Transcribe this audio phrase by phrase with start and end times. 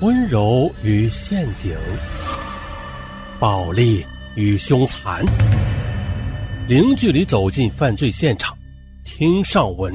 [0.00, 1.76] 温柔与陷阱，
[3.38, 4.02] 暴力
[4.34, 5.22] 与凶残，
[6.66, 8.56] 零距离走进犯罪现场，
[9.04, 9.94] 听上文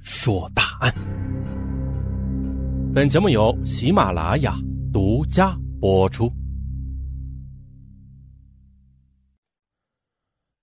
[0.00, 0.92] 说大案。
[2.92, 4.56] 本节目由喜马拉雅
[4.92, 6.28] 独家播出。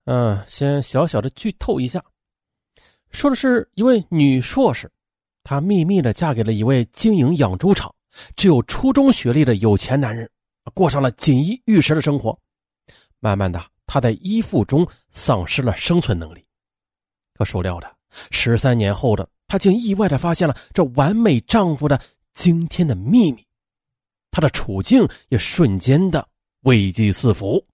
[0.04, 2.04] 嗯，先小小的剧透一下，
[3.10, 4.90] 说的是一位女硕士，
[5.42, 7.90] 她秘密的嫁给了一位经营养猪场。
[8.36, 10.30] 只有初中学历的有钱男人，
[10.74, 12.38] 过上了锦衣玉食的生活。
[13.20, 16.44] 慢慢的，他在依附中丧失了生存能力。
[17.34, 17.96] 可孰料的，
[18.30, 22.00] 十三年后的他竟意外的发现了这完美丈夫的
[22.34, 23.46] 惊天的秘密，
[24.30, 26.28] 他的处境也瞬间的
[26.62, 27.64] 危机四伏。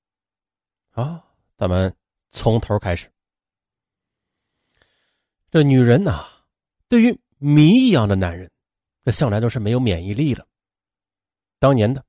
[0.91, 1.25] 啊，
[1.57, 1.95] 咱们
[2.31, 3.11] 从头开始。
[5.51, 6.27] 这女人呐，
[6.89, 8.51] 对于谜一样的男人。
[9.09, 10.47] 这向来都是没有免疫力的。
[11.59, 12.05] 当年的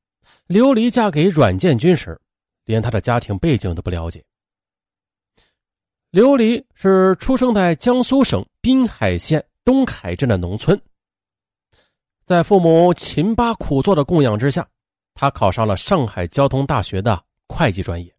[0.50, 2.20] 琉璃嫁给阮建军时，
[2.66, 4.22] 连他的家庭背景都不了解。
[6.12, 10.78] 琉璃是出生在江苏省滨海县东凯镇的农村，
[12.26, 14.68] 在父母勤巴苦做的供养之下，
[15.14, 18.14] 他考上了上海交通大学的会计专业。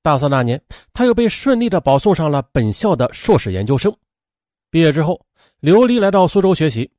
[0.00, 0.58] 大四那年，
[0.94, 3.94] 他又被顺利的保送上了本校的硕士研究生。
[4.70, 5.20] 毕业之后，
[5.60, 6.90] 琉璃来到苏州学习。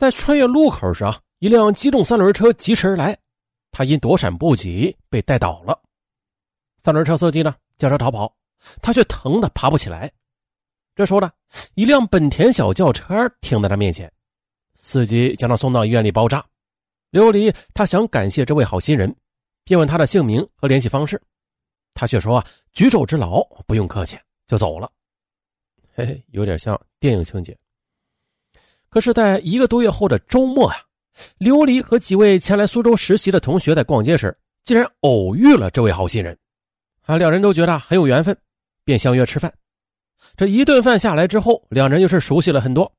[0.00, 3.14] 在穿越路口时啊，一辆机动三轮车疾驰而来，
[3.70, 5.78] 他因躲闪不及被带倒了。
[6.78, 8.34] 三轮车司机呢驾车逃跑，
[8.80, 10.10] 他却疼得爬不起来。
[10.96, 11.30] 这时候呢，
[11.74, 14.10] 一辆本田小轿车停在他面前，
[14.74, 16.42] 司机将他送到医院里包扎。
[17.10, 19.14] 琉璃他想感谢这位好心人，
[19.64, 21.20] 便问他的姓名和联系方式，
[21.92, 24.90] 他却说啊举手之劳不用客气，就走了。
[25.94, 27.54] 嘿嘿，有点像电影情节。
[28.90, 30.76] 可是，在一个多月后的周末啊，
[31.38, 36.36] 琉璃和几位前来苏州实习的同学在逛街时，竟然偶遇了这位好心人。
[37.06, 38.36] 啊，两人都觉得很有缘分，
[38.84, 39.52] 便相约吃饭。
[40.36, 42.92] 这一顿饭下来之后，两人又是熟悉了很多。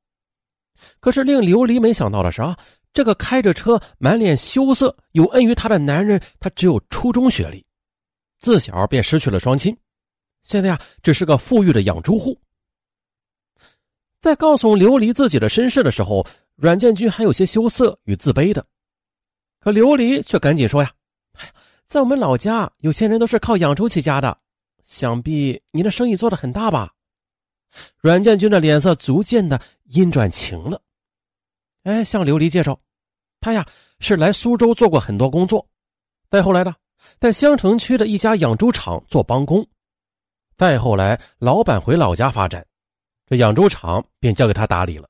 [1.02, 2.58] 可是，令琉璃没想到的是啊，
[2.94, 7.66] 这个开着车、满脸羞涩、有恩于他的男人，他只有初中学历，
[8.40, 9.78] 自小便失去了双亲，
[10.42, 12.40] 现在呀，只是个富裕的养猪户。
[14.22, 16.24] 在告诉琉璃自己的身世的时候，
[16.56, 18.64] 阮建军还有些羞涩与自卑的，
[19.60, 20.94] 可琉璃却赶紧说：“呀，
[21.88, 24.38] 在我们老家，有钱人都是靠养猪起家的，
[24.84, 26.94] 想必你的生意做得很大吧？”
[27.98, 30.80] 阮建军的脸色逐渐的阴转晴了，
[31.82, 32.80] 哎，向琉璃介绍，
[33.40, 33.66] 他呀
[34.00, 35.68] 是来苏州做过很多工作，
[36.30, 36.76] 再后来呢，
[37.20, 39.66] 在襄城区的一家养猪场做帮工，
[40.58, 42.64] 再后来老板回老家发展。
[43.32, 45.08] 这养猪场便交给他打理了，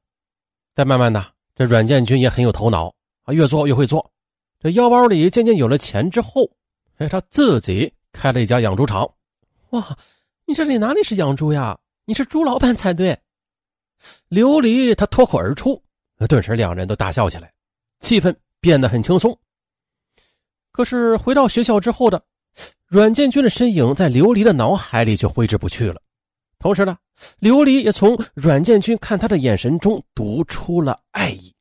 [0.76, 2.94] 再慢慢的，这阮建军也很有头脑
[3.24, 4.12] 啊，越做越会做。
[4.60, 6.48] 这腰包里渐渐有了钱之后，
[6.98, 9.12] 哎，他自己开了一家养猪场。
[9.72, 9.98] 哇，
[10.46, 11.76] 你这里哪里是养猪呀？
[12.06, 13.20] 你是猪老板才对。
[14.30, 15.82] 琉璃他脱口而出，
[16.30, 17.52] 顿时两人都大笑起来，
[18.02, 19.36] 气氛变得很轻松。
[20.72, 22.22] 可是回到学校之后的
[22.86, 26.00] 阮建军的身影，在琉璃的脑海里却挥之不去了。
[26.62, 26.96] 同时呢，
[27.40, 31.52] 琉璃也从阮建军看他的眼神中读出了爱意。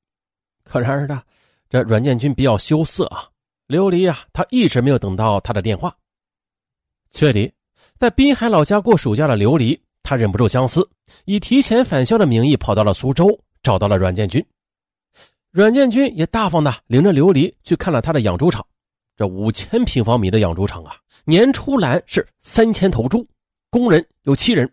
[0.63, 1.23] 可然而呢，
[1.71, 3.27] 这阮建军比较羞涩啊。
[3.67, 5.97] 琉璃啊，他一直没有等到他的电话。
[7.09, 7.51] 七月底，
[7.97, 10.87] 在滨海老家过暑假的琉璃，他忍不住相思，
[11.25, 13.27] 以提前返校的名义跑到了苏州，
[13.63, 14.45] 找到了阮建军。
[15.51, 18.65] 阮建军也大方的领着琉璃去看了他的养猪场。
[19.17, 23.27] 这五千平方米的养猪场啊，年出栏是三千头猪，
[23.71, 24.71] 工人有七人。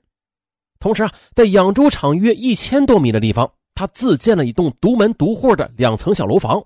[0.80, 6.64] 同时啊，在养猪场约一千多米的地方，他自建了一栋独门独户的两层小楼房。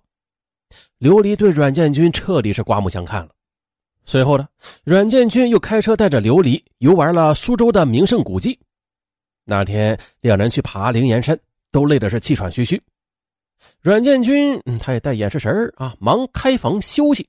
[0.99, 3.29] 琉璃对阮建军彻底是刮目相看了。
[4.05, 4.47] 随后呢，
[4.83, 8.57] 阮建军又开车带着琉璃游玩了苏州的名胜古迹。
[9.43, 11.37] 那天两人去爬灵岩山，
[11.71, 12.81] 都累的是气喘吁吁。
[13.81, 17.27] 阮建军他也带眼识神啊，忙开房休息。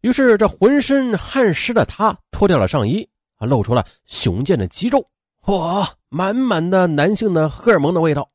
[0.00, 5.06] 于是这浑身汗湿的他脱掉了上衣啊，露出了雄健的肌肉。
[5.44, 8.30] 嚯，满满的男性的荷尔蒙的味道！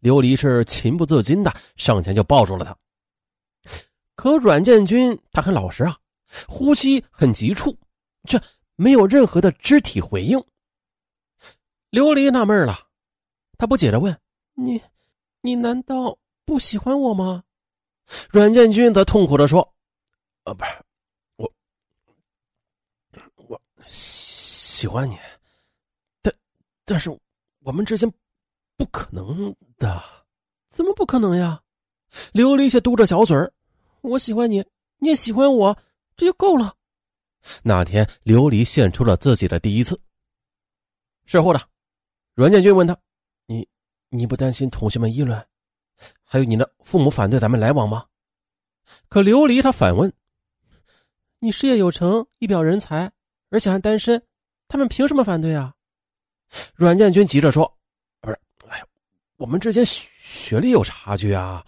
[0.00, 2.76] 琉璃是情不自禁的上前就抱住了他。
[4.14, 5.98] 可阮建军他很老实啊，
[6.46, 7.76] 呼吸很急促，
[8.28, 8.40] 却
[8.76, 10.38] 没有任何的肢体回应。
[11.90, 12.86] 琉璃纳闷了，
[13.58, 14.16] 他不解的问
[14.54, 14.80] ：“你，
[15.40, 17.42] 你难道不喜欢我吗？”
[18.30, 19.74] 阮建军则痛苦的说
[20.44, 20.70] ：“呃，不是，
[21.36, 21.52] 我，
[23.48, 25.18] 我喜欢你。”
[26.84, 27.10] 但是，
[27.60, 28.12] 我们之间
[28.76, 30.02] 不可能的，
[30.68, 31.62] 怎么不可能呀？
[32.32, 33.52] 琉璃却嘟着小嘴儿，
[34.02, 34.64] 我喜欢你，
[34.98, 35.76] 你也喜欢我，
[36.16, 36.76] 这就够了。
[37.62, 39.98] 那天，琉璃献出了自己的第一次。
[41.24, 41.68] 事后的，
[42.34, 42.96] 阮建军问他
[43.46, 43.66] ：“你，
[44.10, 45.42] 你不担心同学们议论？
[46.22, 48.06] 还有你的父母反对咱们来往吗？”
[49.08, 50.12] 可琉璃他反问
[51.40, 53.10] ：“你事业有成，一表人才，
[53.48, 54.22] 而且还单身，
[54.68, 55.73] 他们凭什么反对啊？”
[56.74, 57.64] 阮建军急着说
[58.20, 58.82] ：“不是，哎，
[59.36, 61.64] 我们之间学历有差距啊！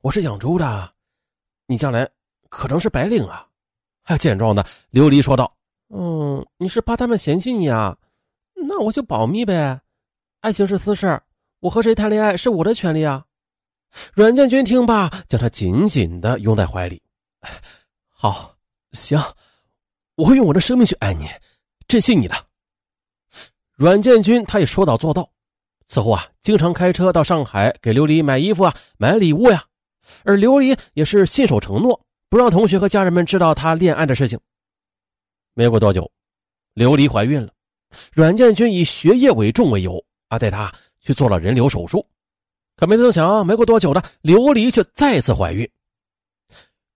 [0.00, 0.92] 我是养猪的，
[1.66, 2.08] 你将来
[2.48, 3.46] 可能是白领啊！”
[4.18, 4.62] 见状的
[4.92, 5.50] 琉璃说道
[5.88, 7.96] ：“嗯，你是怕他们嫌弃你啊？
[8.54, 9.80] 那我就保密呗。
[10.40, 11.20] 爱情是私事，
[11.60, 13.24] 我和谁谈恋爱是我的权利啊。”
[14.12, 17.00] 阮建军听罢，将他紧紧的拥在怀里。
[18.08, 18.54] 好，
[18.92, 19.16] 行，
[20.16, 21.28] 我会用我的生命去爱你，
[21.86, 22.34] 珍惜你的。
[23.76, 25.28] 阮建军他也说到做到，
[25.86, 29.64] 此后啊，经常开车到上海给琉璃买衣服啊，买礼物呀，
[30.22, 32.00] 而琉璃也是信守承诺。
[32.30, 34.38] 不让同学和家人们知道他恋爱的事情。
[35.54, 36.10] 没过多久，
[36.74, 37.52] 琉璃怀孕了，
[38.12, 42.04] 阮建军以学业为重为由啊，带她去做了人流手术。
[42.76, 45.68] 可没曾想，没过多久的，琉璃却再次怀孕。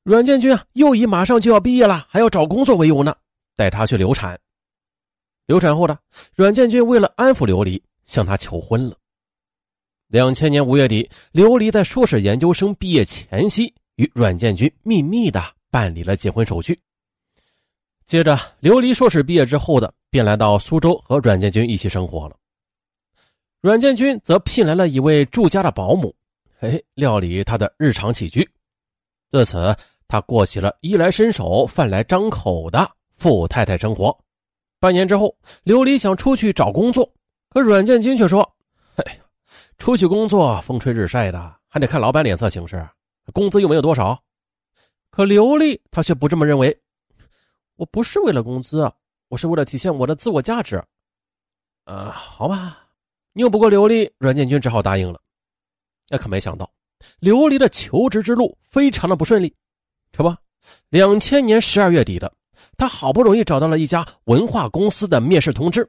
[0.02, 3.14] 阮建军啊，又以马上就要毕业了，还要找工作为由呢，
[3.54, 4.40] 带她去流产。
[5.48, 5.98] 流产后的
[6.36, 8.96] 阮建军为了安抚琉璃，向她求婚了。
[10.06, 13.74] 两千年五月底，琉璃在硕士研究生毕业前夕。
[13.98, 15.42] 与阮建军秘密的
[15.72, 16.78] 办理了结婚手续。
[18.06, 22.36] 接着，琉璃硕士毕业之后的便来到苏州和阮建军一起生活了。
[23.60, 26.14] 阮建军则聘来了一位住家的保姆，
[26.60, 28.48] 哎，料理他的日常起居。
[29.32, 29.74] 自此，
[30.06, 34.16] 他过起了衣来伸手、饭来张口的富太太生活。
[34.80, 37.12] 半年之后，琉璃想出去找工作，
[37.50, 38.42] 可阮建军却说
[38.96, 39.20] ：“哎呀，
[39.76, 42.86] 出去工作风吹日晒的，还得看老板脸色行事。”
[43.34, 44.18] 工资又没有多少，
[45.10, 46.76] 可刘丽她却不这么认为。
[47.76, 48.90] 我不是为了工资，
[49.28, 50.82] 我是为了体现我的自我价值。
[51.84, 52.88] 呃，好吧，
[53.34, 55.20] 拗不过刘丽，阮建军只好答应了。
[56.08, 56.70] 那可没想到，
[57.20, 59.54] 刘丽的求职之路非常的不顺利。
[60.10, 60.34] 这不，
[60.88, 62.32] 两千年十二月底的，
[62.78, 65.86] 他好不容易找到了一家文化公司的面试通知，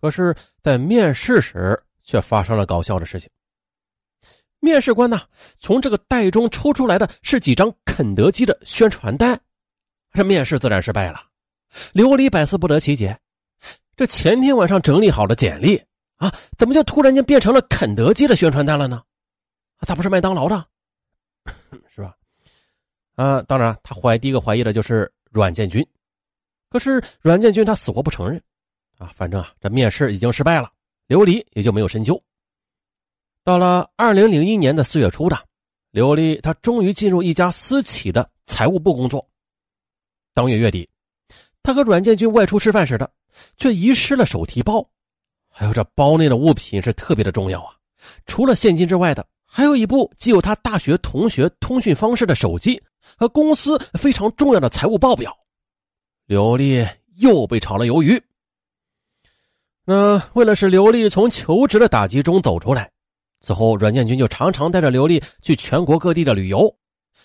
[0.00, 3.30] 可是，在面试时却发生了搞笑的事情。
[4.58, 5.20] 面试官呢，
[5.58, 9.40] 从这个袋中抽出来的是几张肯德基的宣传单，
[10.12, 11.22] 这面试自然失败了。
[11.92, 13.16] 琉璃百思不得其解，
[13.94, 15.80] 这前天晚上整理好的简历
[16.16, 19.02] 啊，怎么就突然间变成了肯德基的宣传单了呢？
[19.80, 20.66] 他不是麦当劳的，
[21.94, 22.16] 是吧？
[23.14, 25.86] 啊，当然，他怀第一个怀疑的就是阮建军，
[26.70, 28.42] 可是阮建军他死活不承认，
[28.98, 30.70] 啊，反正啊，这面试已经失败了，
[31.06, 32.22] 刘丽也就没有深究。
[33.42, 35.38] 到了二零零一年的四月初的，
[35.90, 39.26] 刘丽她终于进入一家私企的财务部工作。
[40.34, 40.86] 当月月底，
[41.62, 43.10] 她和阮建军外出吃饭时的，
[43.56, 44.86] 却遗失了手提包。
[45.48, 47.74] 还有这包内的物品是特别的重要啊！
[48.26, 52.80] 除了现金之外的，还有一部既有他大学同学通讯方式的手机
[53.16, 55.34] 和公司非常重要的财务报表。
[56.28, 56.86] 刘丽
[57.16, 58.22] 又被炒了鱿鱼。
[59.86, 62.90] 那为了使刘丽从求职的打击中走出来。
[63.40, 66.76] 此后，阮建军就常常带着刘丽去全国各地的旅游，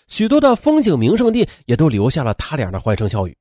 [0.08, 3.36] 许多的风景名胜地也都留下了他俩的欢声笑语。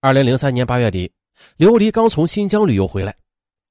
[0.00, 1.10] 二零零三年八月底，
[1.56, 3.12] 刘丽刚从新疆旅游回来，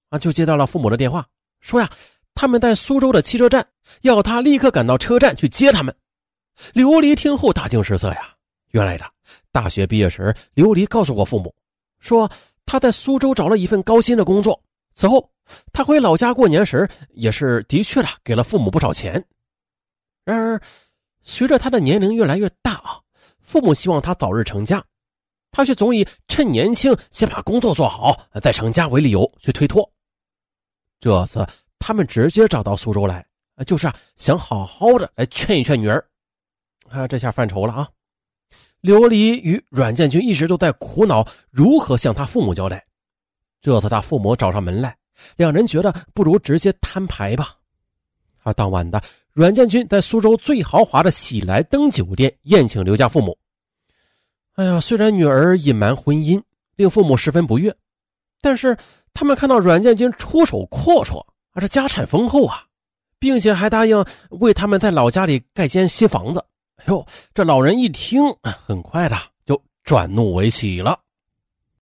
[0.10, 1.26] 啊，就接到了父母的电话，
[1.62, 1.90] 说呀，
[2.36, 3.66] 他们在苏州的汽车站，
[4.02, 5.96] 要他立刻赶到车站去接他们。
[6.74, 8.36] 刘丽听后大惊失色呀，
[8.72, 9.10] 原来的
[9.58, 11.52] 大学毕业时，琉璃告诉过父母，
[12.00, 12.30] 说
[12.64, 14.62] 他在苏州找了一份高薪的工作。
[14.94, 15.32] 此后，
[15.74, 19.14] 他回老家过年时，也是的确的给了父母不少钱。
[20.24, 20.62] 然而，
[21.24, 23.02] 随着他的年龄越来越大啊，
[23.40, 24.84] 父母希望他早日成家，
[25.50, 29.92] 他却总以趁年轻先把工作做好再成家为理由去推脱。
[31.00, 31.44] 这次
[31.80, 33.26] 他们直接找到苏州来，
[33.66, 36.08] 就是，想好好的来劝一劝女儿。
[36.90, 37.90] 啊，这下犯愁了啊！
[38.82, 42.86] 琉璃与阮建军一直都在苦恼如何向他父母交代。
[43.62, 44.96] 这次他父母找上门来，
[45.36, 47.56] 两人觉得不如直接摊牌吧。
[48.44, 49.02] 而当晚的
[49.34, 53.38] 阮建军在苏州最豪华的喜来登酒店宴请刘家父母。
[54.54, 56.42] 哎呀，虽然女儿隐瞒婚姻
[56.76, 57.76] 令父母十分不悦，
[58.42, 58.78] 但是
[59.14, 62.64] 他们看到阮建军出手阔绰，而是家产丰厚啊，
[63.20, 66.44] 并且还答应为他们在老家里盖间新房子。
[66.88, 68.22] 哟，这老人一听，
[68.66, 70.98] 很快的就转怒为喜了。